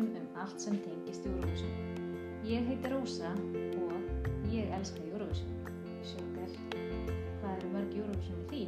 tölum 0.00 0.16
um 0.16 0.36
allt 0.40 0.60
sem 0.60 0.76
tengist 0.80 1.26
Eurovision. 1.26 1.72
Ég 2.44 2.66
heiti 2.66 2.88
Rósa 2.88 3.32
og 3.32 3.92
ég 4.52 4.70
elska 4.72 5.02
Eurovision. 5.04 5.50
Sjókar, 6.04 6.54
hvað 7.40 7.56
eru 7.56 7.72
mörg 7.74 7.96
Eurovision 7.98 8.38
í 8.40 8.46
því? 8.48 8.62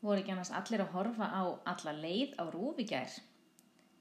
Voru 0.00 0.20
ekki 0.20 0.32
annars 0.32 0.52
allir 0.52 0.84
að 0.84 0.94
horfa 0.96 1.28
á 1.28 1.42
alla 1.74 1.96
leið 1.98 2.36
á 2.40 2.44
rúfigær? 2.48 3.12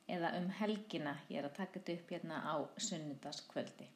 Eða 0.07 0.33
um 0.39 0.49
helgina, 0.61 1.17
ég 1.27 1.41
er 1.41 1.49
að 1.49 1.57
taka 1.59 1.79
þetta 1.79 1.97
upp 1.99 2.15
hérna 2.15 2.39
á 2.43 2.55
sunnundaskvöldi. 2.77 3.89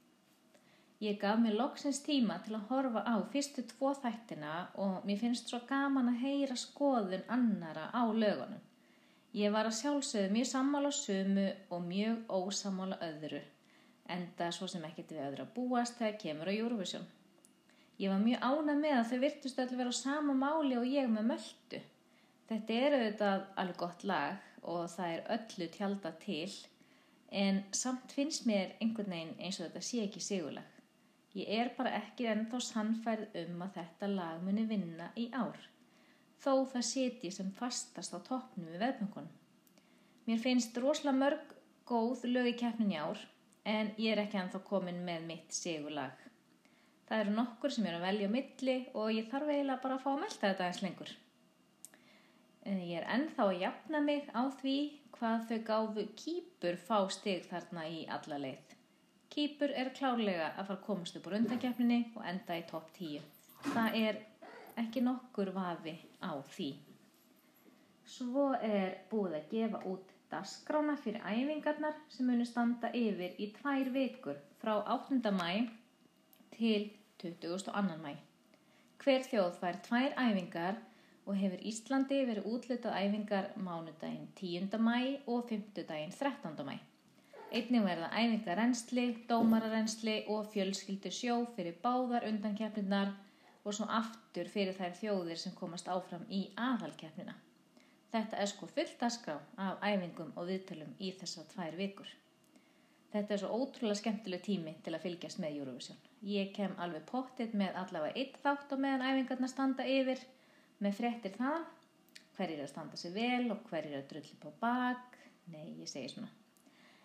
Ég 0.98 1.20
gaf 1.22 1.38
mér 1.38 1.54
loksins 1.54 2.00
tíma 2.02 2.40
til 2.42 2.56
að 2.58 2.70
horfa 2.72 3.04
á 3.06 3.22
fyrstu 3.30 3.62
tvo 3.70 3.92
þættina 3.94 4.54
og 4.82 5.04
mér 5.06 5.20
finnst 5.22 5.52
svo 5.52 5.60
gaman 5.70 6.08
að 6.10 6.24
heyra 6.24 6.56
skoðun 6.58 7.26
annara 7.30 7.92
á 7.94 8.02
lögunum. 8.10 8.64
Ég 9.38 9.52
var 9.54 9.68
að 9.70 9.76
sjálfsögðu 9.78 10.32
mjög 10.34 10.48
sammála 10.50 10.90
sumu 10.98 11.44
og 11.70 11.84
mjög 11.86 12.32
ósammála 12.34 12.98
öðru, 13.06 13.42
enda 14.10 14.48
svo 14.56 14.66
sem 14.72 14.88
ekkert 14.88 15.14
við 15.14 15.22
öðru 15.28 15.46
að 15.46 15.52
búast 15.60 16.00
þegar 16.00 16.18
kemur 16.24 16.50
á 16.50 16.58
Eurovision. 16.58 17.06
Ég 18.02 18.10
var 18.10 18.24
mjög 18.24 18.48
ánað 18.50 18.82
með 18.82 18.96
að 18.96 19.12
þau 19.12 19.22
virtust 19.26 19.62
allir 19.62 19.82
vera 19.84 19.94
á 19.94 20.02
sama 20.02 20.34
máli 20.34 20.80
og 20.80 20.88
ég 20.90 21.12
með 21.14 21.28
möldu. 21.34 21.84
Þetta 22.50 22.80
er 22.80 22.96
auðvitað 22.98 23.46
alveg 23.62 23.78
gott 23.84 24.08
lag 24.14 24.50
og 24.64 24.90
það 24.96 25.14
er 25.14 25.30
öllu 25.38 25.70
tjálta 25.78 26.14
til, 26.26 26.50
en 27.30 27.62
samt 27.84 28.18
finnst 28.18 28.50
mér 28.50 28.74
einhvern 28.82 29.14
veginn 29.14 29.38
eins 29.38 29.62
og 29.62 29.68
þetta 29.68 29.86
sé 29.92 30.02
ekki 30.08 30.26
sigulag. 30.26 30.74
Ég 31.36 31.50
er 31.60 31.74
bara 31.78 31.92
ekki 31.98 32.30
ennþá 32.32 32.60
sannfærð 32.64 33.36
um 33.44 33.66
að 33.66 33.74
þetta 33.80 34.08
lag 34.14 34.46
muni 34.46 34.64
vinna 34.70 35.10
í 35.20 35.28
ár, 35.36 35.58
þó 36.40 36.64
það 36.72 36.86
seti 36.92 37.32
sem 37.34 37.52
fastast 37.58 38.16
á 38.16 38.20
toppnum 38.30 38.70
við 38.72 38.86
veðböngunum. 38.86 39.34
Mér 40.28 40.40
finnst 40.44 40.78
rosalega 40.84 41.18
mörg 41.18 41.52
góð 41.88 42.24
lög 42.32 42.52
í 42.52 42.56
keppnin 42.62 42.96
í 42.96 43.00
ár, 43.00 43.20
en 43.68 43.92
ég 43.98 44.14
er 44.14 44.24
ekki 44.24 44.40
ennþá 44.40 44.64
komin 44.68 45.04
með 45.06 45.28
mitt 45.30 45.54
sigulag. 45.56 46.16
Það 47.08 47.22
eru 47.24 47.36
nokkur 47.36 47.72
sem 47.72 47.86
ég 47.88 47.94
er 47.94 48.00
að 48.00 48.08
velja 48.08 48.32
milli 48.32 48.78
og 48.94 49.14
ég 49.16 49.30
þarf 49.32 49.52
eiginlega 49.52 49.84
bara 49.84 49.96
að 49.96 50.04
fá 50.04 50.10
að 50.12 50.22
melda 50.24 50.42
þetta 50.44 50.66
eins 50.68 50.82
lengur. 50.84 51.14
Ég 52.68 52.98
er 53.00 53.06
ennþá 53.16 53.46
að 53.46 53.62
jafna 53.62 54.02
mig 54.04 54.28
á 54.36 54.44
því 54.60 54.78
hvað 55.16 55.46
þau 55.50 55.60
gáfu 55.70 56.04
kýpur 56.20 56.80
fá 56.90 56.98
stig 57.16 57.48
þarna 57.48 57.86
í 57.88 58.02
alla 58.12 58.40
leið. 58.44 58.77
Kýpur 59.38 59.70
er 59.70 59.92
klárlega 59.94 60.46
að 60.58 60.64
fara 60.66 60.76
að 60.80 60.86
komast 60.88 61.18
upp 61.20 61.28
úr 61.30 61.36
undankeppninni 61.38 61.98
og 62.18 62.24
enda 62.26 62.56
í 62.58 62.64
topp 62.66 62.88
10. 62.96 63.26
Það 63.68 63.98
er 64.00 64.16
ekki 64.82 65.04
nokkur 65.06 65.52
vafi 65.54 65.94
á 66.26 66.34
því. 66.56 66.70
Svo 68.10 68.48
er 68.66 68.96
búið 69.12 69.36
að 69.38 69.46
gefa 69.52 69.84
út 69.92 70.16
dasgrána 70.32 70.98
fyrir 71.04 71.22
æfingarnar 71.22 72.02
sem 72.16 72.26
munu 72.26 72.50
standa 72.50 72.90
yfir 72.98 73.38
í 73.38 73.52
tvær 73.60 73.94
vikur 74.00 74.42
frá 74.58 74.74
8. 74.98 75.22
mæ 75.38 75.70
til 76.58 76.90
22. 77.22 78.02
mæ. 78.02 78.18
Hver 79.06 79.30
þjóð 79.30 79.62
fær 79.62 79.82
tvær 79.86 80.18
æfingar 80.18 80.82
og 81.30 81.38
hefur 81.38 81.62
Íslandi 81.76 82.24
verið 82.26 82.50
útlutað 82.56 82.98
æfingar 83.06 83.54
mánudaginn 83.62 84.32
10. 84.42 84.78
mæ 84.82 85.00
og 85.30 85.46
5. 85.54 85.84
daginn 85.84 86.22
13. 86.26 86.66
mæ. 86.66 86.80
Einnig 87.48 87.86
verða 87.86 88.10
æfingar 88.12 88.58
reynsli, 88.60 89.04
dómararrensli 89.30 90.18
og 90.34 90.50
fjölskyldu 90.52 91.12
sjó 91.16 91.36
fyrir 91.56 91.78
báðar 91.84 92.26
undankeppninar 92.28 93.14
og 93.64 93.76
svo 93.76 93.86
aftur 93.88 94.50
fyrir 94.52 94.76
þær 94.76 94.96
þjóðir 95.00 95.40
sem 95.40 95.54
komast 95.56 95.88
áfram 95.88 96.26
í 96.28 96.42
aðalkeppnina. 96.60 97.36
Þetta 98.12 98.42
er 98.44 98.52
sko 98.52 98.68
fullt 98.68 99.04
askrá 99.08 99.38
af 99.64 99.80
æfingum 99.80 100.34
og 100.36 100.50
viðtölum 100.50 100.92
í 101.00 101.14
þessar 101.20 101.48
tvær 101.54 101.78
vikur. 101.80 102.10
Þetta 103.14 103.34
er 103.34 103.42
svo 103.42 103.52
ótrúlega 103.56 104.02
skemmtileg 104.02 104.44
tími 104.44 104.74
til 104.84 104.96
að 104.98 105.06
fylgjast 105.06 105.40
með 105.40 105.62
Eurovision. 105.62 106.02
Ég 106.28 106.52
kem 106.56 106.76
alveg 106.84 107.06
pottit 107.08 107.56
með 107.56 107.80
allavega 107.80 108.20
eitt 108.20 108.36
þátt 108.44 108.76
og 108.76 108.82
meðan 108.84 109.06
æfingarna 109.08 109.48
standa 109.52 109.86
yfir 109.88 110.20
með 110.84 111.00
fréttir 111.00 111.38
það 111.40 111.64
hverjir 112.36 112.66
að 112.66 112.74
standa 112.74 113.00
sig 113.00 113.16
vel 113.16 113.48
og 113.56 113.64
hverjir 113.72 114.02
að 114.02 114.12
drulli 114.12 114.42
på 114.42 114.52
bak 114.60 115.16
nei, 115.54 115.78
ég 115.80 115.88
segi 115.90 116.12
svona 116.12 116.30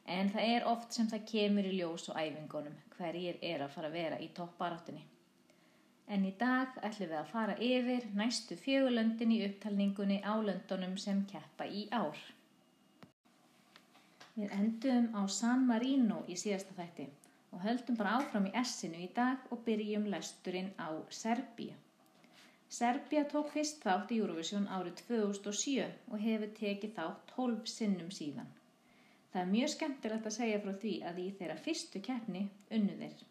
en 0.07 0.31
það 0.35 0.53
er 0.57 0.67
oft 0.67 0.95
sem 0.97 1.09
það 1.11 1.27
kemur 1.31 1.67
í 1.69 1.73
ljós 1.79 2.09
og 2.11 2.19
æfingunum 2.19 2.79
hverjir 2.97 3.39
er 3.43 3.63
að 3.65 3.75
fara 3.75 3.91
að 3.91 3.99
vera 3.99 4.21
í 4.21 4.29
toppbaráttunni. 4.37 5.03
En 6.13 6.25
í 6.27 6.33
dag 6.39 6.75
ætlum 6.83 7.09
við 7.13 7.19
að 7.19 7.31
fara 7.31 7.57
yfir 7.71 8.07
næstu 8.19 8.57
fjögulöndin 8.59 9.35
í 9.37 9.43
upptalningunni 9.47 10.19
á 10.27 10.35
löndunum 10.49 10.97
sem 10.99 11.23
keppa 11.31 11.67
í 11.67 11.87
ár. 11.91 12.19
Við 14.35 14.53
endum 14.59 15.09
á 15.15 15.23
San 15.29 15.67
Marino 15.69 16.23
í 16.27 16.37
síðasta 16.41 16.75
þætti 16.77 17.07
og 17.53 17.63
höldum 17.67 17.99
bara 18.01 18.17
áfram 18.19 18.49
í 18.49 18.53
S-inu 18.65 19.01
í 19.07 19.09
dag 19.17 19.47
og 19.53 19.63
byrjum 19.67 20.09
lesturinn 20.13 20.73
á 20.81 20.89
Serbíu. 21.23 21.77
Serbia 22.73 23.27
tók 23.29 23.51
fyrst 23.53 23.83
þátt 23.85 24.15
í 24.17 24.19
Eurovision 24.23 24.65
árið 24.73 25.03
2007 25.09 25.89
og 26.09 26.23
hefur 26.27 26.53
tekið 26.59 26.95
þátt 26.97 27.33
12 27.37 27.73
sinnum 27.75 28.13
síðan. 28.19 28.49
Það 29.33 29.41
er 29.43 29.53
mjög 29.53 29.71
skemmtilegt 29.73 30.27
að 30.29 30.35
segja 30.37 30.61
frá 30.61 30.73
því 30.83 30.93
að 31.09 31.21
í 31.23 31.27
þeirra 31.39 31.57
fyrstu 31.65 32.03
keppni 32.05 32.43
unnu 32.77 32.97
þeir. 32.99 33.23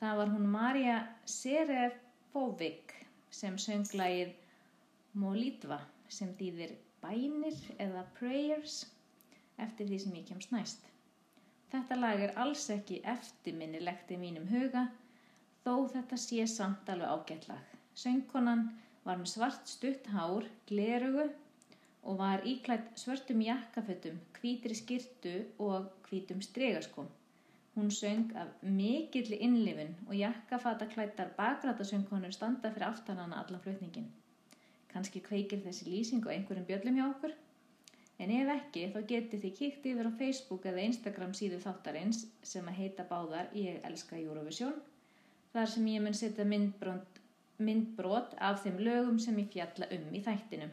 Það 0.00 0.18
var 0.20 0.32
hún 0.34 0.50
Marja 0.52 0.98
Serefovic 1.28 2.94
sem 3.32 3.56
sönglægið 3.60 4.34
Molitva 5.20 5.80
sem 6.12 6.34
þýðir 6.36 6.76
bænir 7.00 7.56
eða 7.80 8.04
prayers 8.18 8.82
eftir 9.60 9.88
því 9.88 9.98
sem 10.04 10.16
ég 10.20 10.28
kemst 10.28 10.52
næst. 10.52 10.84
Þetta 11.72 11.96
lag 11.96 12.20
er 12.20 12.36
alls 12.42 12.66
ekki 12.72 13.00
eftirminnilegt 13.08 14.12
í 14.12 14.20
mínum 14.20 14.48
huga 14.50 14.86
þó 15.64 15.86
þetta 15.92 16.18
sé 16.20 16.44
samt 16.50 16.88
alveg 16.92 17.08
ágætt 17.08 17.48
lag. 17.48 17.64
Söngkonan 17.96 18.68
var 19.04 19.20
með 19.20 19.32
svart 19.32 19.68
stutt 19.70 20.08
hár, 20.12 20.44
glerugu 20.68 21.30
og 22.02 22.18
var 22.18 22.44
íklætt 22.44 22.96
svörtum 22.96 23.42
jakkafötum, 23.44 24.16
hvítri 24.40 24.74
skirtu 24.74 25.34
og 25.58 25.90
hvítum 26.08 26.40
stregaskom. 26.42 27.08
Hún 27.76 27.90
söng 27.90 28.36
af 28.36 28.46
mikilli 28.62 29.36
innlifin 29.36 29.94
og 30.08 30.14
jakkafataklættar 30.14 31.28
bakrætasöngkonur 31.36 32.30
standa 32.30 32.72
fyrir 32.72 32.86
aftanana 32.86 33.42
allan 33.42 33.60
flutningin. 33.60 34.10
Kanski 34.88 35.20
kveikir 35.20 35.62
þessi 35.64 35.86
lýsing 35.86 36.26
og 36.26 36.32
einhverjum 36.34 36.66
bjöllum 36.66 36.98
hjá 36.98 37.06
okkur? 37.10 37.32
En 38.18 38.30
ef 38.30 38.50
ekki, 38.54 38.82
þá 38.92 39.00
getið 39.12 39.44
þið 39.44 39.54
kíkt 39.58 39.86
yfir 39.92 40.08
á 40.10 40.18
Facebook 40.18 40.66
eða 40.66 40.82
Instagram 40.88 41.32
síðu 41.38 41.60
þáttarins 41.62 42.26
sem 42.42 42.66
að 42.68 42.78
heita 42.82 43.06
báðar 43.12 43.48
Ég 43.54 43.80
elska 43.84 44.18
Eurovision. 44.18 44.74
Þar 45.52 45.70
sem 45.74 45.86
ég 45.94 46.02
mun 46.04 46.14
setja 46.14 46.44
myndbrönd 46.44 47.20
myndbrot 47.60 48.34
af 48.38 48.62
þeim 48.64 48.78
lögum 48.80 49.18
sem 49.18 49.38
ég 49.40 49.50
fjalla 49.54 49.88
um 49.96 50.14
í 50.16 50.20
þættinum. 50.24 50.70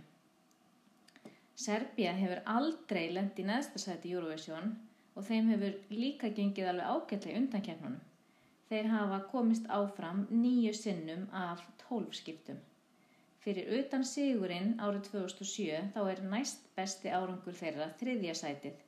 Serbia 1.57 2.11
hefur 2.13 2.43
aldrei 2.53 3.07
lendi 3.15 3.41
í 3.41 3.47
neðstasæti 3.49 4.11
Eurovision 4.13 4.75
og 5.17 5.25
þeim 5.25 5.47
hefur 5.53 5.77
líka 5.89 6.29
gengið 6.39 6.67
alveg 6.71 6.91
ágætlega 6.93 7.39
undankernunum. 7.41 7.95
Þeir 8.69 8.89
hafa 8.91 9.17
komist 9.31 9.65
áfram 9.73 10.25
nýju 10.29 10.73
sinnum 10.77 11.23
af 11.33 11.63
tólfskiptum. 11.81 12.59
Fyrir 13.41 13.71
utan 13.79 14.05
sigurinn 14.05 14.75
árið 14.83 15.09
2007 15.09 15.89
þá 15.95 15.99
er 16.11 16.21
næst 16.33 16.69
besti 16.77 17.09
árangur 17.09 17.57
þeirra 17.57 17.89
þriðja 18.03 18.37
sætið 18.43 18.85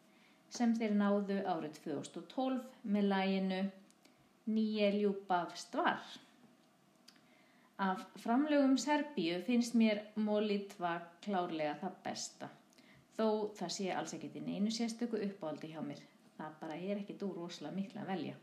sem 0.59 0.77
þeir 0.77 0.93
náðu 1.01 1.39
árið 1.55 1.81
2012 1.85 2.61
með 2.95 3.09
læginu 3.13 3.61
Nýje 4.49 4.91
ljúbaf 4.95 5.57
stvar. 5.61 5.99
Af 7.89 8.05
framlögum 8.21 8.77
Serbíu 8.81 9.41
finnst 9.45 9.75
mér 9.77 10.01
Molitva 10.15 10.95
klárlega 11.25 11.75
það 11.81 11.99
besta. 12.05 12.49
Þó 13.19 13.51
það 13.59 13.71
sé 13.75 13.85
alls 13.91 14.13
ekkit 14.15 14.35
inn 14.39 14.51
einu 14.55 14.71
sérstöku 14.71 15.17
uppáldi 15.25 15.73
hjá 15.73 15.81
mér. 15.83 15.99
Það 16.37 16.53
bara 16.61 16.75
er 16.79 17.01
ekkit 17.01 17.23
úr 17.27 17.33
rosalega 17.41 17.75
mikla 17.75 18.05
að 18.05 18.11
velja. 18.13 18.35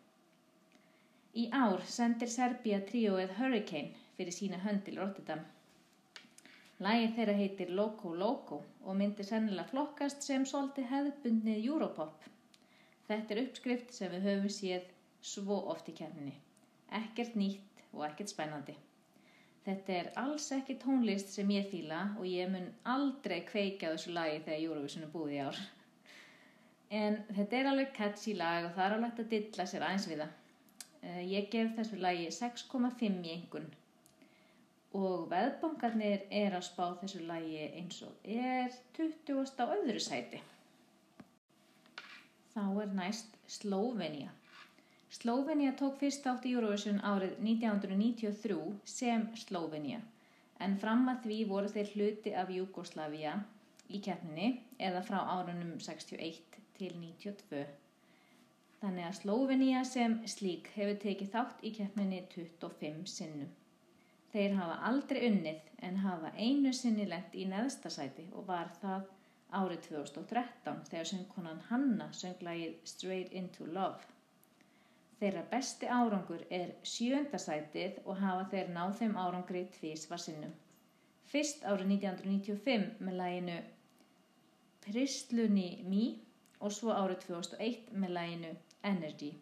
Í 1.40 1.44
ár 1.56 1.84
sendir 1.88 2.28
Serbíu 2.32 2.82
tríóið 2.90 3.32
Hurricane 3.38 4.02
fyrir 4.18 4.36
sína 4.36 4.58
höndil 4.66 4.98
Rotterdam. 5.00 5.40
Lægið 6.84 7.14
þeirra 7.16 7.36
heitir 7.38 7.72
Loco 7.78 8.12
Loco 8.24 8.58
og 8.84 8.98
myndir 9.00 9.24
sennilega 9.24 9.70
flokkast 9.70 10.28
sem 10.28 10.44
solti 10.50 10.84
hefðbundnið 10.90 11.70
Europop. 11.70 12.28
Þetta 13.08 13.34
er 13.34 13.42
uppskrift 13.46 13.96
sem 13.96 14.12
við 14.12 14.28
höfum 14.28 14.52
séð 14.58 14.92
svo 15.32 15.62
oft 15.72 15.88
í 15.88 15.96
kemminni. 16.02 16.36
Ekkert 17.00 17.40
nýtt 17.40 17.86
og 17.94 18.04
ekkert 18.10 18.36
spennandi. 18.36 18.76
Þetta 19.66 19.94
er 19.98 20.08
alls 20.22 20.44
ekki 20.54 20.76
tónlist 20.82 21.32
sem 21.34 21.48
ég 21.50 21.64
fýla 21.70 22.02
og 22.20 22.26
ég 22.30 22.50
mun 22.52 22.68
aldrei 22.92 23.40
kveika 23.48 23.90
þessu 23.94 24.12
lagi 24.14 24.42
þegar 24.44 24.60
Eurovision 24.68 25.06
er 25.06 25.10
búið 25.14 25.32
í 25.34 25.40
ár. 25.42 25.62
En 26.94 27.16
þetta 27.34 27.58
er 27.58 27.70
alveg 27.72 27.90
catchy 27.96 28.36
lag 28.38 28.68
og 28.68 28.76
það 28.76 28.84
er 28.84 28.94
alveg 28.96 29.24
að 29.24 29.32
dilla 29.32 29.66
sér 29.66 29.86
aðeins 29.88 30.06
við 30.12 30.22
það. 30.22 30.36
Eh, 31.02 31.22
ég 31.32 31.50
gef 31.50 31.74
þessu 31.80 31.98
lagi 32.04 32.30
6,5 32.38 33.26
í 33.26 33.34
engun 33.34 33.66
og 34.96 35.26
veðbankarnir 35.30 36.22
er 36.30 36.54
að 36.56 36.68
spá 36.70 36.84
þessu 37.00 37.24
lagi 37.26 37.66
eins 37.66 37.98
og 38.06 38.28
er 38.36 38.70
20. 38.96 39.50
á 39.60 39.64
öðru 39.66 40.00
sæti. 40.00 40.40
Þá 42.54 42.62
er 42.84 42.94
næst 42.96 43.34
Slóvenja. 43.58 44.30
Slóvenja 45.10 45.74
tók 45.74 45.98
fyrst 45.98 46.26
átt 46.26 46.44
í 46.44 46.52
Eurovision 46.56 46.98
árið 47.00 47.36
1993 47.38 48.58
sem 48.84 49.28
Slóvenja 49.38 50.00
en 50.66 50.76
fram 50.82 51.06
að 51.12 51.26
því 51.26 51.38
voru 51.50 51.70
þeir 51.72 51.90
hluti 51.94 52.32
af 52.42 52.50
Jugoslavia 52.50 53.34
í 53.86 54.00
keppninni 54.02 54.48
eða 54.88 55.02
frá 55.06 55.18
árunum 55.36 55.76
61 55.82 56.58
til 56.78 56.92
92. 56.96 57.66
Þannig 58.80 59.06
að 59.08 59.18
Slóvenja 59.20 59.84
sem 59.88 60.18
slík 60.28 60.72
hefur 60.74 60.98
tekið 61.04 61.30
þátt 61.36 61.62
í 61.64 61.72
keppninni 61.76 62.24
25 62.34 63.06
sinnum. 63.12 63.52
Þeir 64.32 64.56
hafa 64.58 64.80
aldrei 64.90 65.22
unnið 65.30 65.70
en 65.86 66.02
hafa 66.02 66.32
einu 66.36 66.72
sinni 66.76 67.06
lent 67.08 67.34
í 67.38 67.46
neðstasæti 67.48 68.26
og 68.34 68.50
var 68.50 68.68
það 68.82 69.06
árið 69.54 69.86
2013 69.86 70.82
þegar 70.90 71.08
söngkonan 71.12 71.64
Hanna 71.70 72.10
sönglægið 72.20 72.76
Straight 72.84 73.32
Into 73.32 73.70
Love. 73.70 74.15
Þeirra 75.20 75.42
besti 75.50 75.88
árangur 75.88 76.42
er 76.52 76.74
sjöndasætið 76.84 78.02
og 78.04 78.18
hafa 78.20 78.44
þeir 78.52 78.72
náð 78.74 78.98
þeim 78.98 79.14
árangri 79.16 79.62
tvísvar 79.78 80.20
sinnum. 80.20 80.52
Fyrst 81.30 81.64
árið 81.64 81.94
1995 81.94 83.00
með 83.06 83.18
læginu 83.20 83.56
Pristlunni 84.84 85.70
Mí 85.88 86.04
og 86.60 86.74
svo 86.76 86.92
árið 86.92 87.24
2001 87.24 87.88
með 87.96 88.12
læginu 88.18 88.52
Energy. 88.86 89.32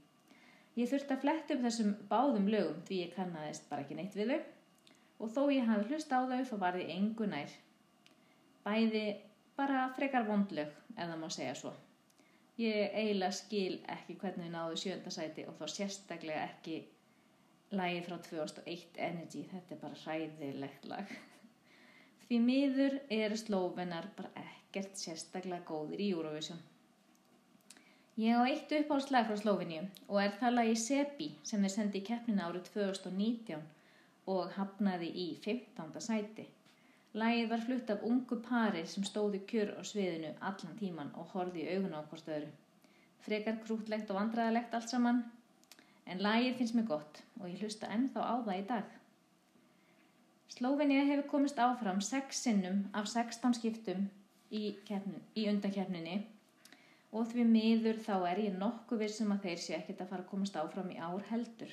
Ég 0.79 0.91
þurfti 0.91 1.15
að 1.15 1.25
fletta 1.25 1.57
um 1.57 1.67
þessum 1.67 1.91
báðum 2.11 2.47
lögum 2.51 2.81
því 2.87 3.01
ég 3.03 3.13
kannadist 3.19 3.67
bara 3.71 3.85
ekki 3.85 3.99
neitt 3.99 4.15
við 4.19 4.33
þau 4.33 4.41
og 5.25 5.35
þó 5.35 5.43
ég 5.55 5.69
hafi 5.69 5.91
hlust 5.91 6.15
á 6.15 6.23
þau 6.23 6.41
þá 6.51 6.57
var 6.63 6.79
því 6.79 6.87
engu 6.95 7.29
nær. 7.31 7.59
Bæði 8.65 9.05
bara 9.59 9.89
frekar 9.99 10.27
vondlög, 10.31 10.71
ef 10.97 11.03
það 11.11 11.21
má 11.21 11.29
segja 11.31 11.59
svo. 11.59 11.75
Ég 12.63 12.93
eiginlega 12.95 13.35
skil 13.35 13.81
ekki 13.91 14.15
hvernig 14.21 14.47
við 14.47 14.53
náðu 14.55 14.77
sjöndasæti 14.79 15.47
og 15.51 15.57
þá 15.59 15.65
sérstaklega 15.73 16.43
ekki 16.49 16.77
lægi 17.75 18.05
frá 18.07 18.19
2001 18.29 19.01
Energy. 19.09 19.43
Þetta 19.51 19.75
er 19.75 19.81
bara 19.81 20.03
hræðilegt 20.05 20.87
lag. 20.91 21.17
Því 22.29 22.39
miður 22.45 23.01
eru 23.17 23.41
slóvenar 23.41 24.07
bara 24.17 24.31
ekkert 24.45 24.95
sérstaklega 25.01 25.67
góðir 25.67 26.05
í 26.05 26.13
Eurovision. 26.15 26.63
Ég 28.23 28.39
á 28.39 28.47
eitt 28.47 28.71
uppáhaldslag 28.71 29.27
frá 29.27 29.39
Slóvinju 29.41 29.81
og 30.07 30.19
er 30.23 30.37
það 30.39 30.53
lagi 30.55 30.75
Sebi 30.79 31.27
sem 31.43 31.65
þeir 31.65 31.73
sendi 31.75 31.99
í 31.99 32.07
keppnina 32.07 32.45
árið 32.47 32.69
2019 32.77 33.65
og 34.31 34.53
hafnaði 34.55 35.09
í 35.11 35.25
15. 35.43 35.99
sæti. 35.99 36.45
Lægið 37.15 37.49
var 37.51 37.61
flutt 37.63 37.91
af 37.95 38.03
ungu 38.03 38.37
pari 38.43 38.81
sem 38.91 39.05
stóði 39.07 39.39
kjör 39.51 39.69
á 39.79 39.83
sviðinu 39.87 40.33
allan 40.49 40.79
tíman 40.81 41.13
og 41.21 41.29
horði 41.35 41.63
í 41.63 41.77
augun 41.77 41.95
á 41.95 42.03
hvort 42.11 42.31
öðru. 42.37 42.49
Frekar 43.23 43.61
krútlegt 43.63 44.11
og 44.11 44.19
vandræðilegt 44.19 44.75
allt 44.75 44.91
saman, 44.91 45.21
en 46.11 46.25
lægið 46.27 46.59
finnst 46.59 46.75
mér 46.75 46.89
gott 46.89 47.23
og 47.39 47.47
ég 47.53 47.63
hlusta 47.63 47.93
ennþá 47.95 48.25
á 48.27 48.35
það 48.49 48.59
í 48.59 48.67
dag. 48.73 48.91
Slóvinni 50.57 50.99
hefur 51.07 51.31
komist 51.31 51.63
áfram 51.63 52.03
6 52.03 52.43
sinnum 52.49 52.83
af 52.93 53.07
16 53.13 53.57
skiptum 53.61 54.05
í, 54.51 54.75
í 55.39 55.47
undakefninni 55.53 56.19
og 57.15 57.31
því 57.31 57.47
miður 57.55 58.03
þá 58.03 58.15
er 58.33 58.43
ég 58.49 58.59
nokkuð 58.59 59.07
vissum 59.07 59.33
að 59.35 59.47
þeir 59.47 59.63
sé 59.63 59.79
ekkert 59.79 60.03
að 60.03 60.11
fara 60.13 60.27
að 60.27 60.31
komast 60.35 60.59
áfram 60.59 60.91
í 60.91 60.99
ár 60.99 61.23
heldur. 61.31 61.71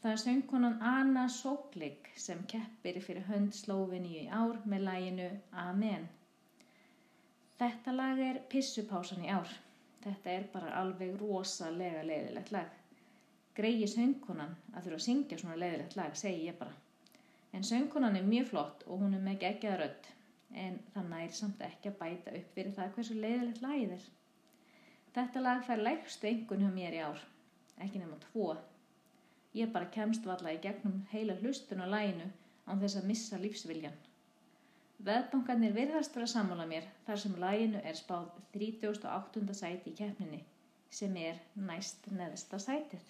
Það 0.00 0.14
er 0.14 0.20
söngkonan 0.20 0.78
Anna 0.80 1.22
Soklik 1.28 2.06
sem 2.16 2.38
keppir 2.48 2.96
fyrir 3.04 3.26
hönd 3.28 3.52
Slóvinni 3.52 4.14
í 4.22 4.28
ár 4.32 4.62
með 4.64 4.86
læginu 4.86 5.26
Amen. 5.62 6.06
Þetta 7.60 7.92
lag 7.92 8.22
er 8.24 8.38
pissupásan 8.48 9.26
í 9.26 9.28
ár. 9.28 9.50
Þetta 10.00 10.32
er 10.32 10.46
bara 10.54 10.70
alveg 10.78 11.18
rosalega 11.20 12.06
leiðilegt 12.08 12.52
lag. 12.56 12.70
Greiði 13.60 13.90
söngkonan 13.92 14.56
að 14.72 14.88
þurfa 14.88 15.00
að 15.02 15.04
syngja 15.08 15.40
svona 15.42 15.58
leiðilegt 15.60 15.98
lag, 16.00 16.16
segi 16.16 16.48
ég 16.48 16.56
bara. 16.62 16.72
En 17.52 17.68
söngkonan 17.72 18.16
er 18.16 18.32
mjög 18.32 18.50
flott 18.54 18.88
og 18.88 19.04
hún 19.04 19.20
er 19.20 19.24
með 19.28 19.38
geggjað 19.44 19.78
rödd. 19.82 20.10
En 20.64 20.80
það 20.96 21.12
næri 21.12 21.40
samt 21.42 21.60
ekki 21.68 21.92
að 21.92 22.00
bæta 22.00 22.38
upp 22.40 22.56
fyrir 22.56 22.76
það 22.80 22.96
hversu 22.96 23.20
leiðilegt 23.20 23.64
lagið 23.68 23.96
er. 24.00 24.10
Þetta 25.12 25.44
lag 25.44 25.62
fær 25.68 25.86
lægstu 25.90 26.32
engun 26.32 26.64
hjá 26.64 26.72
mér 26.80 27.00
í 27.02 27.06
ár. 27.10 27.24
Ekki 27.76 28.00
nema 28.00 28.16
tvo 28.24 28.54
Ég 29.58 29.72
bara 29.74 29.90
kemst 29.94 30.26
valla 30.30 30.52
í 30.54 30.60
gegnum 30.62 31.00
heila 31.10 31.34
hlustun 31.40 31.82
á 31.82 31.86
læginu 31.90 32.28
án 32.70 32.80
þess 32.82 33.00
að 33.00 33.08
missa 33.10 33.38
lífsviljan. 33.42 33.96
Veðbankarnir 35.06 35.72
virðast 35.74 36.14
vera 36.14 36.28
sammála 36.30 36.66
mér 36.70 36.86
þar 37.06 37.22
sem 37.22 37.38
læginu 37.44 37.80
er 37.90 37.96
spáð 37.98 38.28
38. 38.54 39.54
sæti 39.62 39.90
í 39.90 39.96
keppninni 40.02 40.42
sem 40.90 41.16
er 41.16 41.40
næst 41.70 42.06
neðsta 42.12 42.60
sætið. 42.62 43.06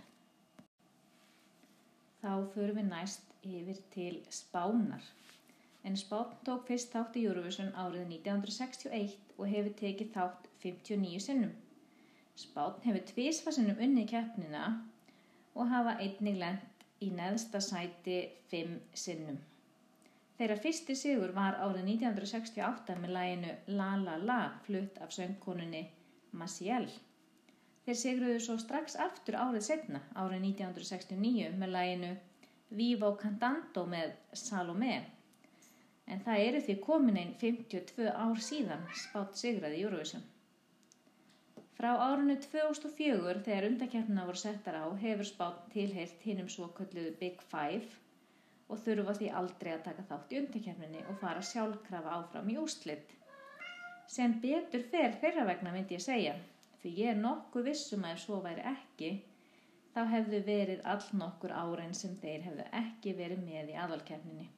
Þá 2.20 2.32
förum 2.54 2.78
við 2.78 2.88
næst 2.88 3.31
yfir 3.48 3.81
til 3.94 4.20
Spánar. 4.37 5.04
En 5.84 5.96
Spán 5.96 6.34
tók 6.44 6.66
fyrst 6.69 6.92
þátt 6.92 7.16
í 7.16 7.25
Eurovision 7.25 7.72
árið 7.72 8.04
1961 8.16 9.14
og 9.38 9.48
hefur 9.48 9.76
tekið 9.81 10.10
þátt 10.16 10.48
59 10.64 11.22
sinnum. 11.26 11.54
Spán 12.37 12.76
hefur 12.84 13.06
tvísfarsinnum 13.12 13.81
unni 13.81 14.04
keppnina 14.08 14.66
og 15.55 15.70
hafa 15.70 15.97
einnig 16.02 16.38
lent 16.41 16.85
í 17.00 17.11
neðsta 17.14 17.61
sæti 17.64 18.19
fimm 18.50 18.79
sinnum. 18.94 19.38
Þeirra 20.41 20.56
fyrsti 20.56 20.94
sigur 20.97 21.35
var 21.37 21.58
árið 21.61 21.85
1968 21.97 22.97
með 23.02 23.14
læginu 23.17 23.55
La 23.76 23.91
La 24.00 24.17
La 24.17 24.41
flutt 24.64 24.97
af 25.05 25.12
söngkonunni 25.12 25.82
Maciel. 26.32 26.87
Þeir 27.85 27.99
sigruðu 28.02 28.41
svo 28.41 28.56
strax 28.61 28.97
aftur 29.05 29.37
árið 29.37 29.67
setna, 29.67 30.00
árið 30.14 30.47
1969 30.52 31.52
með 31.61 31.75
læginu 31.76 32.12
Vivo 32.81 33.14
Cantando 33.20 33.85
með 33.91 34.14
Salome. 34.32 34.94
En 36.06 36.25
það 36.25 36.44
eru 36.49 36.61
því 36.67 36.76
komin 36.85 37.19
einn 37.20 37.37
52 37.41 38.08
ár 38.08 38.41
síðan 38.47 38.87
spátt 38.97 39.37
sigraði 39.41 39.82
Eurovision. 39.85 40.23
Frá 41.81 41.94
árunni 41.97 42.35
2004 42.37 43.38
þegar 43.44 43.67
undakefnina 43.71 44.25
voru 44.29 44.41
settar 44.41 44.75
á 44.77 44.85
hefur 45.00 45.28
spátt 45.28 45.62
tilheirt 45.73 46.26
hinnum 46.28 46.50
svo 46.52 46.66
kölluðu 46.76 47.14
Big 47.23 47.40
Five 47.52 47.87
og 48.69 48.83
þurfa 48.83 49.14
því 49.16 49.31
aldrei 49.38 49.71
að 49.73 49.87
taka 49.87 50.04
þátt 50.11 50.35
í 50.35 50.40
undakefninni 50.43 51.07
og 51.07 51.16
fara 51.23 51.47
sjálfkrafa 51.52 52.12
áfram 52.19 52.52
í 52.52 52.59
úslitt. 52.61 53.16
Sem 54.16 54.37
betur 54.45 54.85
fer 54.93 55.16
þeirra 55.25 55.49
vegna 55.49 55.73
myndi 55.73 55.97
ég 55.97 56.04
segja, 56.04 56.37
því 56.83 56.95
ég 56.99 57.14
er 57.14 57.21
nokkuð 57.25 57.71
vissum 57.73 58.04
að 58.04 58.19
ef 58.19 58.25
svo 58.26 58.45
væri 58.45 58.69
ekki, 58.75 59.12
þá 59.97 60.02
hefðu 60.12 60.45
verið 60.52 60.87
all 60.93 61.11
nokkur 61.25 61.57
árein 61.62 61.97
sem 61.97 62.12
þeir 62.21 62.45
hefðu 62.50 62.73
ekki 62.85 63.16
verið 63.25 63.47
með 63.49 63.73
í 63.73 63.81
aðalkefninni. 63.87 64.50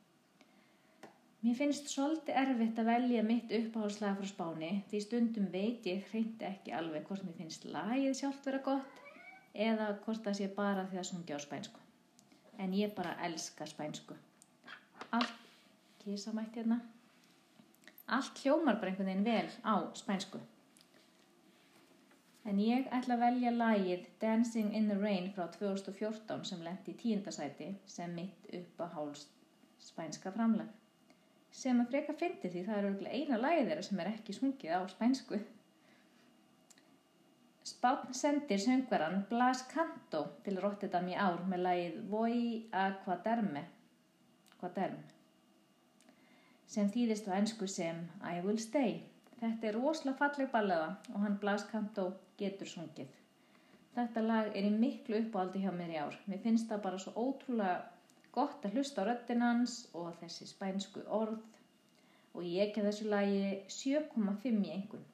Mér 1.42 1.56
finnst 1.58 1.88
svolítið 1.90 2.36
erfitt 2.38 2.76
að 2.78 2.86
velja 2.86 3.22
mitt 3.26 3.50
uppáhalslag 3.56 4.20
frá 4.20 4.28
spáni 4.30 4.68
því 4.90 4.98
stundum 5.02 5.46
veit 5.50 5.86
ég 5.90 6.04
hreint 6.12 6.42
ekki 6.46 6.70
alveg 6.78 7.08
hvort 7.08 7.24
mér 7.26 7.34
finnst 7.34 7.64
lagið 7.66 8.12
sjálft 8.14 8.44
vera 8.46 8.60
gott 8.62 9.00
eða 9.64 9.88
hvort 10.04 10.20
það 10.22 10.36
sé 10.38 10.46
bara 10.54 10.84
því 10.92 11.00
að 11.00 11.08
sungja 11.08 11.38
á 11.38 11.40
spænsku. 11.42 11.80
En 12.62 12.76
ég 12.78 12.92
bara 12.94 13.16
elska 13.26 13.66
spænsku. 13.66 14.14
Allt, 15.18 15.40
kísamætt 16.04 16.58
hérna, 16.60 16.76
allt 18.06 18.38
hljómar 18.44 18.78
bara 18.78 18.92
einhvern 18.92 19.10
veginn 19.10 19.26
vel 19.26 19.50
á 19.66 19.74
spænsku. 19.98 20.38
En 22.46 22.60
ég 22.62 22.86
ætla 22.94 23.16
að 23.16 23.24
velja 23.24 23.54
lagið 23.56 24.06
Dancing 24.22 24.76
in 24.78 24.86
the 24.92 25.00
Rain 25.00 25.26
frá 25.34 25.50
2014 25.58 26.46
sem 26.52 26.62
lendi 26.62 26.94
í 26.94 27.00
tíundasæti 27.02 27.72
sem 27.96 28.14
mitt 28.14 28.46
uppáháls 28.60 29.26
spænska 29.82 30.30
framlag 30.38 30.70
sem 31.52 31.80
að 31.82 31.90
freka 31.92 32.14
fyndi 32.18 32.50
því 32.52 32.62
það 32.66 32.78
eru 32.78 33.10
eina 33.12 33.40
lagið 33.40 33.68
þeirra 33.68 33.84
sem 33.88 34.00
er 34.02 34.10
ekki 34.12 34.36
sungið 34.36 34.76
á 34.76 34.80
spænsku. 34.90 35.40
Spán 37.72 38.16
sendir 38.16 38.58
söngvaran 38.58 39.22
Blas 39.30 39.62
Canto 39.70 40.24
til 40.42 40.58
Rotterdam 40.62 41.06
í 41.12 41.14
ár 41.14 41.44
með 41.46 41.64
lagið 41.68 42.00
Voi 42.10 42.40
a 42.72 42.88
Quaderme 43.04 43.66
sem 46.72 46.90
þýðist 46.90 47.26
á 47.28 47.36
ennsku 47.36 47.66
sem 47.68 47.98
I 48.22 48.40
Will 48.44 48.60
Stay. 48.62 49.02
Þetta 49.40 49.68
er 49.68 49.76
rosalega 49.76 50.18
falleg 50.20 50.52
ballaða 50.52 50.88
og 51.12 51.24
hann 51.24 51.38
Blas 51.42 51.64
Canto 51.70 52.06
getur 52.38 52.70
sungið. 52.70 53.10
Þetta 53.92 54.22
lag 54.24 54.54
er 54.56 54.68
í 54.68 54.70
miklu 54.72 55.18
uppáldi 55.18 55.64
hjá 55.64 55.72
mér 55.74 55.90
í 55.92 55.98
ár. 56.00 56.14
Mér 56.30 56.40
finnst 56.44 56.70
það 56.70 56.84
bara 56.86 57.00
svo 57.02 57.12
ótrúlega 57.18 57.91
gott 58.32 58.64
að 58.64 58.78
hlusta 58.78 59.04
á 59.04 59.08
röttinans 59.08 59.74
og 59.98 60.14
þessi 60.20 60.48
spænsku 60.48 61.04
orð 61.20 61.40
og 62.32 62.46
ég 62.48 62.70
ekki 62.70 62.84
þessu 62.86 63.08
lagi 63.12 63.42
7,5 63.68 64.62
í 64.64 64.72
engun. 64.72 65.04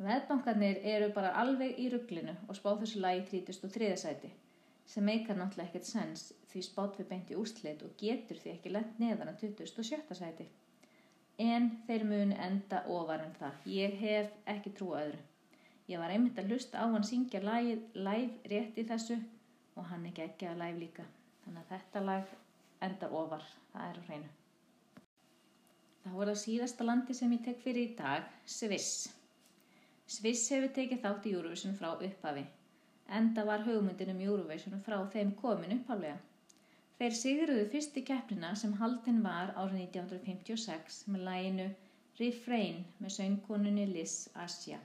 Veðbankarnir 0.00 0.80
eru 0.94 1.10
bara 1.16 1.34
alveg 1.40 1.78
í 1.80 1.88
rugglinu 1.92 2.36
og 2.48 2.56
spá 2.56 2.70
þessu 2.80 3.02
lagi 3.04 3.26
33. 3.32 3.90
sæti 4.02 4.30
sem 4.90 5.04
meikar 5.06 5.36
náttúrulega 5.38 5.68
ekkert 5.68 5.86
sens 5.86 6.22
því 6.50 6.62
spátt 6.66 6.96
við 6.98 7.08
beint 7.10 7.30
í 7.30 7.36
úrslit 7.38 7.84
og 7.86 7.92
getur 8.00 8.40
því 8.40 8.54
ekki 8.54 8.72
lent 8.74 8.96
neðan 9.02 9.30
að 9.32 9.44
27. 9.44 10.16
sæti. 10.18 10.48
En 11.40 11.70
þeir 11.86 12.04
muni 12.08 12.36
enda 12.46 12.82
ofar 12.90 13.22
en 13.24 13.36
það. 13.38 13.60
Ég 13.76 13.94
hef 14.00 14.32
ekki 14.50 14.72
trú 14.76 14.90
öðru. 14.98 15.20
Ég 15.88 16.02
var 16.02 16.12
einmitt 16.14 16.38
að 16.38 16.52
hlusta 16.52 16.82
á 16.82 16.86
hann 16.90 17.06
syngja 17.06 17.40
live 17.44 18.50
rétt 18.50 18.76
í 18.78 18.84
þessu 18.88 19.16
og 19.76 19.88
hann 19.92 20.04
ekki 20.10 20.26
ekki 20.26 20.50
að 20.50 20.60
live 20.64 20.82
líka. 20.82 21.06
Þannig 21.50 21.62
að 21.64 21.70
þetta 21.70 22.00
lag 22.06 22.34
endar 22.86 23.14
ofar. 23.20 23.46
Það 23.72 23.86
er 23.88 23.96
á 23.98 24.02
hreinu. 24.08 24.28
Það 26.04 26.12
voru 26.18 26.34
það 26.34 26.42
síðasta 26.44 26.84
landi 26.86 27.16
sem 27.18 27.32
ég 27.34 27.42
tek 27.46 27.58
fyrir 27.64 27.88
í 27.88 27.96
dag, 27.98 28.28
Sviss. 28.46 28.92
Sviss 30.06 30.44
hefur 30.54 30.70
tekið 30.76 31.02
þátt 31.02 31.26
í 31.26 31.32
Eurovision 31.34 31.74
frá 31.80 31.88
upphafi. 31.96 32.46
Enda 33.18 33.44
var 33.50 33.66
hugmyndin 33.66 34.14
um 34.14 34.22
Eurovision 34.28 34.78
frá 34.86 35.00
þeim 35.16 35.34
komin 35.42 35.74
upphálega. 35.80 36.20
Þeir 37.00 37.18
sigruðu 37.24 37.66
fyrsti 37.74 38.06
keppnina 38.06 38.54
sem 38.62 38.78
haldinn 38.78 39.20
var 39.26 39.50
árið 39.58 39.82
1956 39.88 41.02
með 41.10 41.28
læginu 41.32 41.68
Refrain 42.22 42.84
með 43.02 43.16
söngkonunni 43.18 43.90
Liz 43.90 44.20
Asja. 44.46 44.78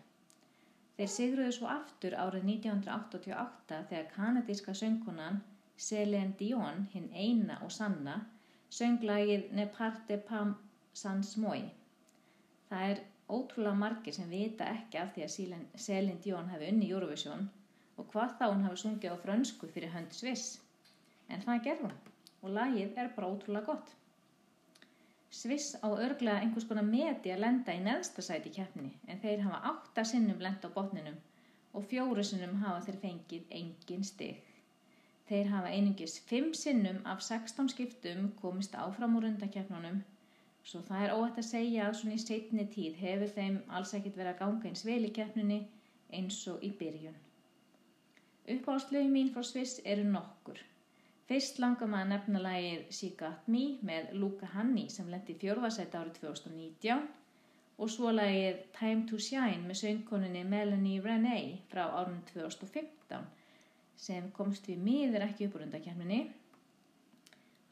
Þeir 0.97 1.17
sigruðu 1.21 1.57
svo 1.59 1.69
aftur 1.69 2.17
árið 2.17 2.49
1988 2.57 3.83
þegar 3.91 4.13
kanadíska 4.17 4.73
söngkonan 4.81 5.43
Celine 5.77 6.33
Dion, 6.39 6.85
hinn 6.93 7.09
eina 7.13 7.59
og 7.65 7.71
sanna, 7.71 8.19
sönglægið 8.71 9.51
Ne 9.57 9.65
parte 9.77 10.17
pas 10.29 10.53
sans 10.93 11.35
moi. 11.37 11.61
Það 12.69 12.91
er 12.91 13.03
ótrúlega 13.29 13.75
margir 13.79 14.15
sem 14.15 14.29
vita 14.29 14.67
ekki 14.71 15.01
af 15.01 15.13
því 15.15 15.25
að 15.25 15.59
Celine 15.87 16.21
Dion 16.23 16.49
hefði 16.53 16.71
unni 16.71 16.89
Eurovision 16.91 17.49
og 17.97 18.07
hvað 18.11 18.37
þá 18.39 18.45
hún 18.47 18.65
hafi 18.67 18.81
sungið 18.81 19.15
á 19.15 19.23
frönsku 19.25 19.69
fyrir 19.75 19.93
hönd 19.95 20.15
Sviss. 20.15 20.59
En 21.29 21.43
það 21.43 21.63
gerði 21.67 21.87
hún 21.89 21.95
og 22.45 22.57
lagið 22.57 22.97
er 23.01 23.13
bara 23.15 23.29
ótrúlega 23.33 23.65
gott. 23.71 23.93
Sviss 25.35 25.75
á 25.83 25.87
örglega 25.91 26.41
einhvers 26.41 26.67
konar 26.69 26.85
meti 26.87 27.31
að 27.33 27.41
lenda 27.43 27.73
í 27.75 27.79
neðstasæti 27.83 28.51
keppni 28.57 28.91
en 29.11 29.21
þeir 29.23 29.41
hafa 29.47 29.63
átta 29.71 30.05
sinnum 30.07 30.43
lenda 30.43 30.69
á 30.71 30.75
botninum 30.75 31.17
og 31.75 31.87
fjóru 31.91 32.23
sinnum 32.23 32.61
hafa 32.61 32.85
þeir 32.85 32.99
fengið 33.01 33.55
engin 33.59 34.05
stig. 34.07 34.37
Þeir 35.29 35.47
hafa 35.49 35.71
einungis 35.73 36.19
fimm 36.29 36.51
sinnum 36.53 36.99
af 37.13 37.23
16 37.27 37.71
skiptum 37.73 38.27
komist 38.41 38.75
áfram 38.77 39.15
úr 39.17 39.25
undakeppnunum 39.31 40.03
svo 40.69 40.81
það 40.85 41.03
er 41.05 41.13
óætt 41.13 41.39
að 41.41 41.47
segja 41.47 41.87
að 41.87 41.97
svona 41.99 42.17
í 42.17 42.21
setni 42.21 42.65
tíð 42.75 43.01
hefur 43.01 43.33
þeim 43.37 43.57
alls 43.77 43.93
ekkit 43.97 44.15
verið 44.19 44.31
að 44.33 44.39
ganga 44.41 44.69
eins 44.69 44.85
vel 44.85 45.01
í 45.05 45.11
keppnunni 45.17 45.59
eins 46.19 46.39
og 46.51 46.63
í 46.65 46.71
byrjun. 46.79 47.17
Uppáhaldslögin 48.55 49.13
mín 49.13 49.29
frá 49.33 49.43
Sviss 49.45 49.81
eru 49.93 50.05
nokkur. 50.09 50.57
Fyrst 51.29 51.61
langar 51.61 51.89
maður 51.89 52.05
að 52.05 52.11
nefna 52.13 52.41
lagið 52.45 52.81
She 52.97 53.11
Got 53.19 53.47
Me 53.49 53.63
með 53.89 54.11
Luca 54.21 54.49
Hanni 54.53 54.85
sem 54.93 55.09
lendi 55.09 55.37
fjórðarsætt 55.41 55.97
árið 55.97 56.19
2019 56.19 57.07
og 57.81 57.89
svo 57.93 58.11
lagið 58.13 58.61
Time 58.77 59.07
to 59.09 59.21
Shine 59.27 59.63
með 59.65 59.81
söngkoninni 59.81 60.45
Melanie 60.49 61.01
Renee 61.01 61.55
frá 61.71 61.87
árun 61.87 62.21
2015 62.33 63.25
sem 63.99 64.27
komst 64.35 64.67
við 64.69 64.81
miður 64.83 65.25
ekki 65.27 65.47
upp 65.47 65.57
úr 65.57 65.65
undakefninni. 65.67 66.19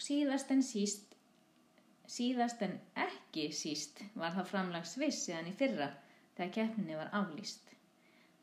Síðast 0.03 0.51
en 0.51 0.63
síst, 0.65 1.15
síðast 2.09 2.63
en 2.65 2.77
ekki 2.99 3.49
síst 3.55 4.01
var 4.15 4.33
það 4.35 4.49
framlag 4.51 4.89
Sviss 4.89 5.29
eðan 5.29 5.51
í 5.51 5.55
fyrra 5.59 5.91
þegar 6.35 6.55
keppninni 6.57 6.99
var 6.99 7.13
aflýst. 7.21 7.71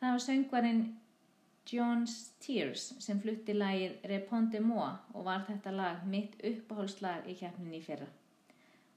Það 0.01 0.17
var 0.17 0.25
söngvarinn 0.25 0.83
John's 1.71 2.15
Tears 2.43 2.87
sem 3.05 3.21
flutti 3.21 3.55
lagið 3.55 4.09
Reponde 4.11 4.63
Moi 4.65 4.89
og 4.89 5.27
var 5.27 5.45
þetta 5.47 5.75
lag 5.75 6.07
mitt 6.09 6.39
uppáhaldslag 6.41 7.29
í 7.29 7.37
keppninni 7.39 7.79
í 7.79 7.85
fyrra 7.85 8.09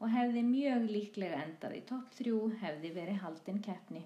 og 0.03 0.11
hefði 0.11 0.41
mjög 0.43 0.89
líklega 0.91 1.39
endað 1.45 1.77
í 1.77 1.81
topp 1.87 2.15
þrjú 2.17 2.39
hefði 2.59 2.89
verið 2.95 3.21
haldinn 3.23 3.61
keppni. 3.63 4.01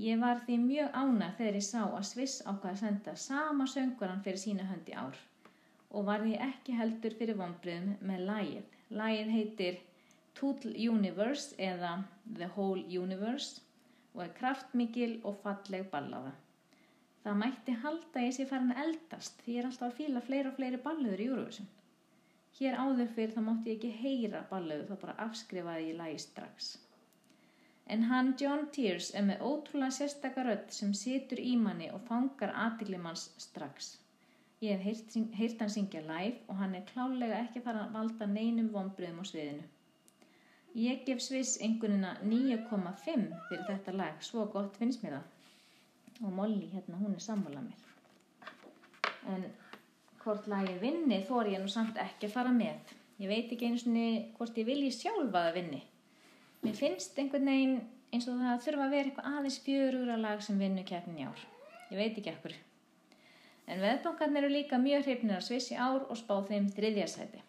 Ég 0.00 0.20
var 0.20 0.38
því 0.46 0.56
mjög 0.58 0.94
ána 0.96 1.26
þegar 1.36 1.56
ég 1.58 1.64
sá 1.66 1.80
að 1.84 2.06
Sviss 2.08 2.42
ákvaði 2.46 2.70
að 2.72 2.78
senda 2.80 3.12
sama 3.20 3.66
sönguran 3.68 4.22
fyrir 4.24 4.40
sína 4.40 4.64
höndi 4.70 4.94
ár 4.96 5.18
og 5.90 6.06
var 6.06 6.22
því 6.24 6.38
ekki 6.46 6.76
heldur 6.78 7.16
fyrir 7.18 7.36
vonbröðum 7.36 7.98
með 8.08 8.22
lagið. 8.30 8.70
Lagið 9.00 9.32
heitir 9.34 9.82
Total 10.38 10.72
Universe 10.72 11.52
eða 11.60 11.90
The 12.38 12.48
Whole 12.54 12.86
Universe 13.02 13.60
og 14.14 14.22
er 14.24 14.32
kraftmikil 14.38 15.18
og 15.28 15.36
falleg 15.42 15.84
ballaða. 15.92 16.32
Það 17.22 17.38
mætti 17.42 17.74
halda 17.84 18.24
ég 18.24 18.32
sé 18.36 18.46
farin 18.48 18.72
eldast 18.84 19.44
því 19.44 19.58
ég 19.58 19.60
er 19.62 19.68
alltaf 19.68 19.90
að 19.90 19.98
fíla 20.00 20.24
fleiri 20.24 20.48
og 20.50 20.56
fleiri 20.56 20.80
ballöður 20.86 21.20
í 21.22 21.28
Eurovision. 21.28 21.68
Hér 22.58 22.80
áður 22.80 23.12
fyrir 23.18 23.36
þá 23.36 23.42
mátti 23.44 23.74
ég 23.74 23.78
ekki 23.78 23.92
heyra 24.00 24.42
ballöðu 24.48 24.88
þá 24.88 24.96
bara 25.04 25.18
afskrifaði 25.26 25.92
ég 25.92 26.00
lagi 26.00 26.18
strax. 26.24 26.72
En 27.86 28.04
hann 28.08 28.34
John 28.38 28.68
Tears 28.72 29.10
er 29.14 29.24
með 29.26 29.42
ótrúlega 29.42 29.94
sérstakar 29.96 30.48
öll 30.52 30.62
sem 30.70 30.92
situr 30.94 31.40
í 31.42 31.56
manni 31.58 31.88
og 31.90 32.04
fangar 32.06 32.54
aðdyglimanns 32.64 33.26
strax. 33.42 33.96
Ég 34.62 34.78
hef 34.86 35.16
heyrt 35.34 35.62
hann 35.64 35.72
syngja 35.74 36.02
live 36.06 36.44
og 36.46 36.60
hann 36.60 36.76
er 36.78 36.86
klálega 36.86 37.40
ekki 37.42 37.64
fara 37.64 37.86
að 37.86 37.96
valda 37.96 38.28
neinum 38.30 38.70
vonbröðum 38.74 39.18
á 39.18 39.24
sviðinu. 39.26 39.64
Ég 40.78 41.02
gef 41.04 41.20
Sviss 41.20 41.58
einhvernina 41.60 42.14
9,5 42.22 43.26
fyrir 43.48 43.66
þetta 43.66 43.96
lag, 43.98 44.22
svo 44.24 44.46
gott 44.54 44.78
finnst 44.78 45.02
mér 45.02 45.18
það. 45.18 45.26
Og 46.22 46.32
Molly 46.38 46.70
hérna 46.70 47.00
hún 47.00 47.18
er 47.18 47.24
sammálað 47.26 47.66
mér. 47.66 47.82
En 49.34 49.48
hvort 50.22 50.46
lagi 50.48 50.78
vinni 50.80 51.24
þór 51.26 51.50
ég 51.50 51.60
nú 51.60 51.68
samt 51.68 51.98
ekki 52.00 52.30
að 52.30 52.36
fara 52.38 52.54
með. 52.54 52.94
Ég 53.18 53.28
veit 53.28 53.50
ekki 53.52 53.68
einu 53.68 53.82
svoni 53.82 54.06
hvort 54.38 54.56
ég 54.62 54.70
vilji 54.70 54.94
sjálfa 54.94 55.48
að 55.50 55.58
vinni 55.58 55.82
mér 56.62 56.76
finnst 56.78 57.18
einhvern 57.18 57.48
veginn 57.52 57.78
eins 58.12 58.28
og 58.28 58.42
það 58.42 58.66
þurfa 58.66 58.88
að 58.88 58.96
vera 58.96 59.10
eitthvað 59.10 59.30
aðeins 59.32 59.62
fjörur 59.66 60.12
að 60.14 60.24
lag 60.26 60.42
sem 60.44 60.60
vinnu 60.60 60.84
keppin 60.88 61.18
í 61.18 61.28
ár. 61.28 61.46
Ég 61.92 62.00
veit 62.00 62.18
ekki 62.18 62.34
ekkur 62.34 62.58
en 63.72 63.80
veðbankarnir 63.80 64.42
eru 64.42 64.52
líka 64.56 64.78
mjög 64.82 65.06
hreifnir 65.06 65.38
að 65.38 65.46
svissi 65.46 65.78
ár 65.78 66.02
og 66.08 66.18
spá 66.18 66.34
þeim 66.48 66.68
þriðjasæti 66.74 67.42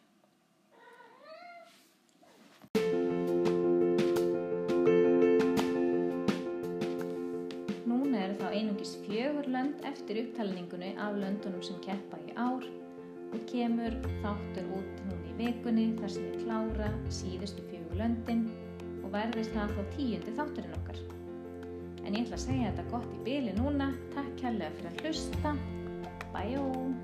einungis 8.53 8.93
fjögur 9.01 9.47
lönd 9.49 9.81
eftir 9.89 10.19
upptalningunni 10.21 10.91
af 11.01 11.15
löndunum 11.17 11.63
sem 11.65 11.77
keppa 11.81 12.19
í 12.21 12.35
ár 12.37 12.65
og 13.33 13.39
kemur 13.49 13.95
þáttur 14.21 14.67
út 14.77 14.99
núni 15.07 15.31
í 15.31 15.37
vikunni 15.39 15.85
þar 15.97 16.13
sem 16.15 16.27
við 16.27 16.43
klára 16.43 16.91
síðustu 17.17 17.65
fjögur 17.71 17.97
löndin 18.03 18.43
verðist 19.13 19.55
það 19.55 19.77
þá 19.77 19.95
tíundi 19.95 20.35
þátturinn 20.39 20.77
okkar. 20.79 21.01
En 22.03 22.17
ég 22.17 22.25
ætla 22.25 22.39
að 22.39 22.45
segja 22.47 22.73
þetta 22.73 22.89
gott 22.91 23.15
í 23.15 23.23
byli 23.29 23.55
núna. 23.59 23.93
Takk 24.17 24.35
kærlega 24.41 24.75
fyrir 24.79 24.91
að 24.91 25.01
hlusta. 25.07 25.57
Bye! 26.33 27.02